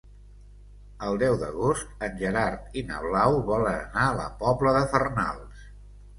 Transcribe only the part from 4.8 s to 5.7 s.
Farnals.